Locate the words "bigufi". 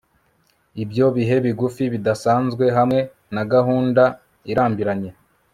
1.45-1.83